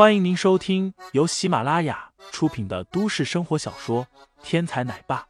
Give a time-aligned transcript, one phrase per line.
[0.00, 4.06] 欢迎您收听由喜马拉雅出品的都市生活小说
[4.42, 5.20] 《天才奶爸》，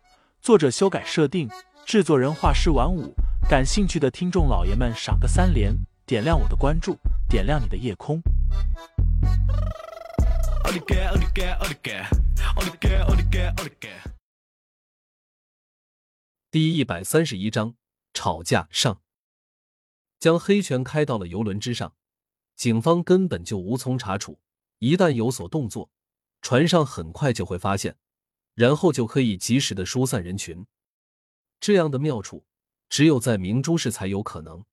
[0.41, 1.51] 作者修改设定，
[1.85, 3.13] 制作人画师晚舞。
[3.49, 5.75] 感兴趣的听众老爷们，赏个三连，
[6.07, 6.97] 点亮我的关注，
[7.29, 8.23] 点亮你的夜空。
[16.53, 17.75] 第一百三十一章
[18.15, 19.01] 吵架上，
[20.21, 21.95] 将黑拳开到了游轮之上，
[22.55, 24.39] 警方根本就无从查处。
[24.81, 25.91] 一旦有所动作，
[26.41, 27.99] 船上很快就会发现，
[28.55, 30.67] 然后就可以及时的疏散人群。
[31.61, 32.47] 这样的妙处，
[32.89, 34.65] 只有在明珠市才有可能。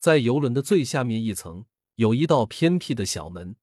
[0.00, 3.54] 在游轮的最下面一层，有一道偏僻的小门，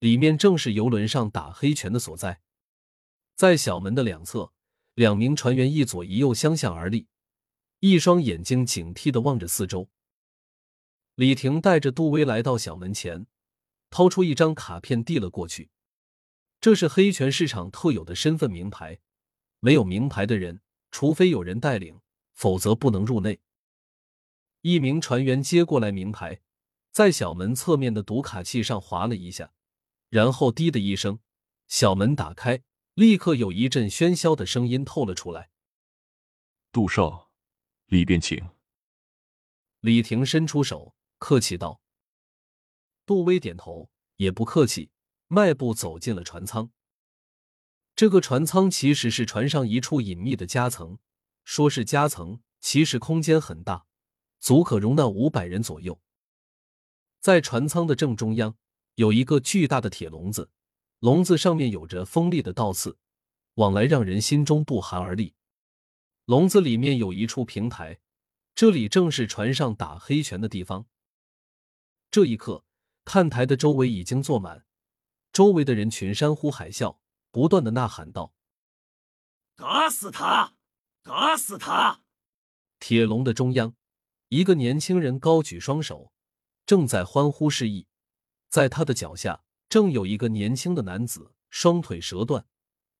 [0.00, 2.40] 里面正是游轮上打黑拳的所在。
[3.36, 4.52] 在小门的两侧，
[4.94, 7.06] 两名船员一左一右相向而立，
[7.78, 9.88] 一双眼睛警惕的望着四周。
[11.14, 13.28] 李婷带着杜威来到小门前。
[13.96, 15.70] 掏出一张卡片递了过去，
[16.60, 19.00] 这是黑泉市场特有的身份名牌，
[19.58, 22.02] 没有名牌的人，除非有人带领，
[22.34, 23.40] 否则不能入内。
[24.60, 26.42] 一名船员接过来名牌，
[26.92, 29.54] 在小门侧面的读卡器上划了一下，
[30.10, 31.20] 然后“滴”的一声，
[31.66, 35.48] 小门打开，立刻有一阵喧嚣的声音透了出来。
[36.70, 37.30] 杜少，
[37.86, 38.46] 里边请。
[39.80, 41.80] 李婷伸出手，客气道。
[43.06, 44.90] 杜威点头，也不客气，
[45.28, 46.70] 迈步走进了船舱。
[47.94, 50.98] 这个船舱其实是船上一处隐秘的夹层，
[51.44, 53.86] 说是夹层，其实空间很大，
[54.38, 55.98] 足可容纳五百人左右。
[57.20, 58.54] 在船舱的正中央
[58.96, 60.50] 有一个巨大的铁笼子，
[60.98, 62.98] 笼子上面有着锋利的倒刺，
[63.54, 65.34] 往来让人心中不寒而栗。
[66.26, 67.98] 笼子里面有一处平台，
[68.54, 70.86] 这里正是船上打黑拳的地方。
[72.10, 72.65] 这一刻。
[73.06, 74.66] 看台的周围已经坐满，
[75.32, 76.98] 周围的人群山呼海啸，
[77.30, 78.34] 不断的呐喊道
[79.54, 80.54] ：“打死他！
[81.04, 82.02] 打死他！”
[82.80, 83.76] 铁笼的中央，
[84.28, 86.12] 一个年轻人高举双手，
[86.66, 87.86] 正在欢呼示意。
[88.48, 92.44] 在他的脚下，正有一个年轻的男子，双腿折断，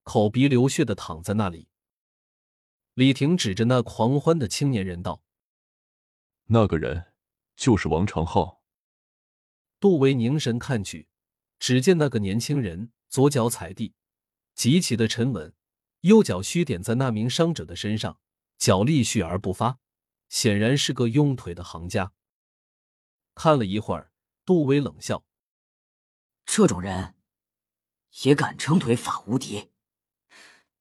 [0.05, 1.69] 口鼻流血的躺在那里。
[2.95, 5.25] 李婷指着那狂欢的青年人道
[6.47, 7.13] ：“那个人
[7.57, 8.63] 就是王长浩。”
[9.79, 11.09] 杜维凝神看去，
[11.59, 13.95] 只见那个年轻人左脚踩地，
[14.55, 15.55] 极其的沉稳，
[16.01, 18.19] 右脚虚点在那名伤者的身上，
[18.59, 19.79] 脚力蓄而不发，
[20.29, 22.13] 显然是个用腿的行家。
[23.35, 24.13] 看了一会儿，
[24.47, 25.27] 杜威冷笑
[26.47, 27.17] ：“这种人
[28.23, 29.71] 也敢称腿法无敌，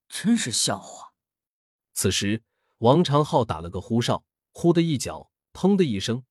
[0.07, 1.13] 真是笑话。”
[1.94, 2.44] 此时，
[2.78, 6.23] 王长浩打了个呼哨，呼的一脚，砰的一声。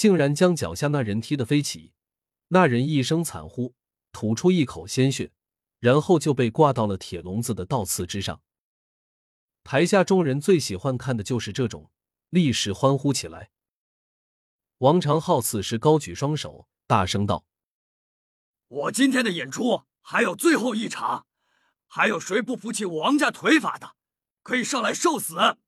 [0.00, 1.92] 竟然将脚下那人踢得飞起，
[2.48, 3.74] 那人一声惨呼，
[4.12, 5.30] 吐出一口鲜血，
[5.78, 8.40] 然后就被挂到了铁笼子的倒刺之上。
[9.62, 11.90] 台下众人最喜欢看的就是这种，
[12.30, 13.50] 立时欢呼起来。
[14.78, 17.44] 王长浩此时高举双手，大声道
[18.68, 21.26] ：“我今天的演出还有最后一场，
[21.86, 23.96] 还有谁不服气王家腿法的，
[24.42, 25.58] 可以上来受死！”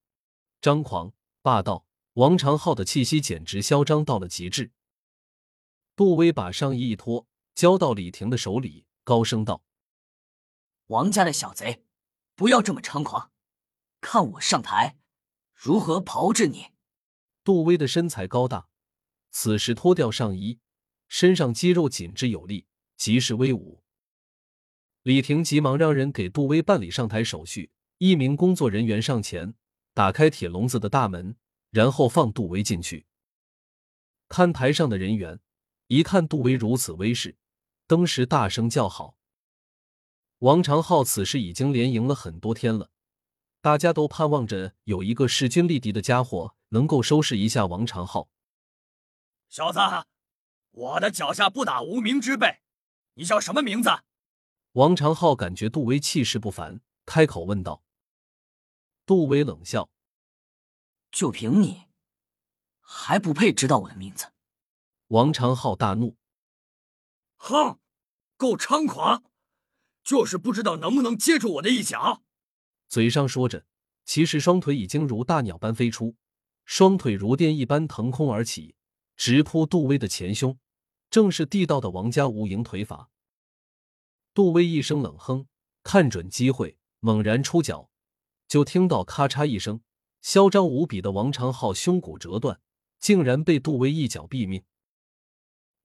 [0.62, 1.86] 张狂霸道。
[2.14, 4.70] 王长浩的气息简直嚣张到了极致。
[5.96, 9.62] 杜威把上衣一脱，交到李婷的手里，高声道
[10.88, 11.84] ：“王家的小贼，
[12.34, 13.30] 不要这么猖狂，
[14.00, 14.96] 看我上台
[15.54, 16.66] 如何炮制你！”
[17.44, 18.68] 杜威的身材高大，
[19.30, 20.60] 此时脱掉上衣，
[21.08, 23.82] 身上肌肉紧致有力，极是威武。
[25.02, 27.70] 李婷急忙让人给杜威办理上台手续。
[27.98, 29.54] 一名工作人员上前
[29.94, 31.36] 打开铁笼子的大门。
[31.72, 33.06] 然后放杜威进去。
[34.28, 35.40] 看台上的人员
[35.88, 37.36] 一看杜威如此威势，
[37.86, 39.16] 登时大声叫好。
[40.38, 42.90] 王长浩此时已经连赢了很多天了，
[43.60, 48.28] 大家都盼望着有一个势均力敌的家伙能够收拾一下王长浩。
[49.48, 49.78] 小子，
[50.72, 52.60] 我的脚下不打无名之辈，
[53.14, 53.90] 你叫什么名字？
[54.72, 57.84] 王长浩感觉杜威气势不凡，开口问道。
[59.06, 59.91] 杜威冷笑。
[61.12, 61.84] 就凭你，
[62.80, 64.32] 还不配知道我的名字？
[65.08, 66.16] 王长浩大怒，
[67.36, 67.78] 哼，
[68.38, 69.22] 够猖狂，
[70.02, 72.22] 就是不知道能不能接住我的一脚。
[72.88, 73.66] 嘴上说着，
[74.06, 76.16] 其实双腿已经如大鸟般飞出，
[76.64, 78.74] 双腿如电一般腾空而起，
[79.14, 80.58] 直扑杜威的前胸，
[81.10, 83.10] 正是地道的王家无影腿法。
[84.32, 85.46] 杜威一声冷哼，
[85.82, 87.90] 看准机会，猛然出脚，
[88.48, 89.82] 就听到咔嚓一声。
[90.22, 92.60] 嚣张无比的王长浩胸骨折断，
[93.00, 94.62] 竟然被杜威一脚毙命。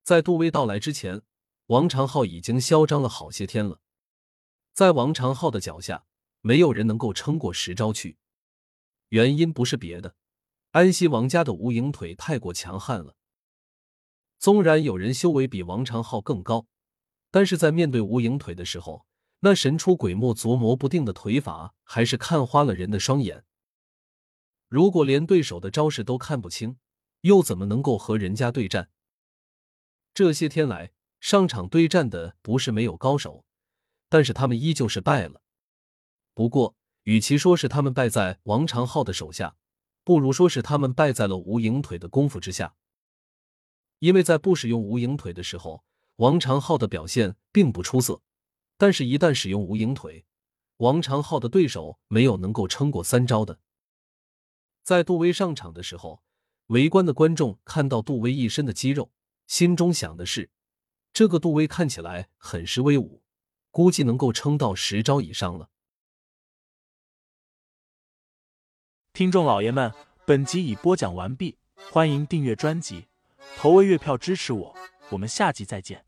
[0.03, 1.23] 在杜威到来之前，
[1.65, 3.81] 王长浩已经嚣张了好些天了，
[4.73, 6.05] 在王长浩的脚下，
[6.41, 8.17] 没有人能够撑过十招去。
[9.09, 10.15] 原因不是别的，
[10.69, 13.15] 安西王家的无影腿太过强悍了。
[14.37, 16.67] 纵然有人修为比王长浩更高，
[17.31, 19.07] 但是在面对无影腿的时候，
[19.39, 23.43] 那神出鬼没、琢磨不定的腿法，还是看花了人的双眼。
[24.67, 26.77] 如果连对手的招式都看不清，
[27.21, 28.89] 又怎么能够和人家对战？
[30.13, 33.45] 这些天来上场对战的不是没有高手，
[34.09, 35.41] 但是他们依旧是败了。
[36.33, 39.55] 不过，与其说是他们败在王长浩的手下，
[40.03, 42.75] 不如说是他们败在了无影腿的功夫之下。
[43.99, 45.83] 因为在不使用无影腿的时候，
[46.17, 48.21] 王长浩的表现并不出色；
[48.77, 50.25] 但是，一旦使用无影腿，
[50.77, 53.59] 王长浩的对手没有能够撑过三招的。
[54.87, 56.23] 在杜威上场的时候，
[56.67, 59.11] 围观的观众看到杜威一身的肌肉，
[59.45, 60.49] 心中想的是：
[61.11, 63.21] 这个杜威看起来很是威武，
[63.69, 65.69] 估计能够撑到十招以上了。
[69.11, 69.91] 听众老爷们，
[70.25, 71.57] 本集已播讲完毕，
[71.91, 73.07] 欢迎订阅专辑，
[73.57, 74.73] 投喂月票支持我，
[75.09, 76.05] 我们下集再见。